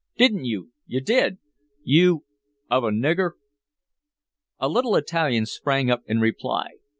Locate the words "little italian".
4.67-5.45